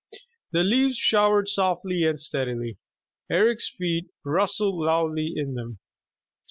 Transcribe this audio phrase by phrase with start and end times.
[0.51, 2.79] The leaves showered softly and steadily.
[3.29, 5.77] Eric's feet rustled loudly in them.